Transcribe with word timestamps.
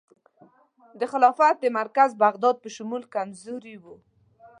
د 0.99 1.01
خلافت 1.11 1.55
د 1.59 1.65
مرکز 1.79 2.09
بغداد 2.23 2.55
په 2.63 2.69
شمول 2.75 3.03
کمزوري 3.15 3.75
وه. 3.83 3.95